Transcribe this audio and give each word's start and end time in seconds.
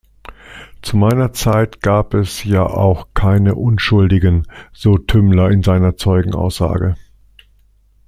Zu 0.81 0.97
meiner 0.97 1.31
Zeit 1.31 1.81
gab 1.81 2.15
es 2.15 2.43
ja 2.43 2.65
auch 2.65 3.09
keine 3.13 3.53
Unschuldigen“, 3.53 4.47
so 4.73 4.97
Thümmler 4.97 5.51
in 5.51 5.61
seiner 5.61 5.95
Zeugenaussage. 5.95 6.95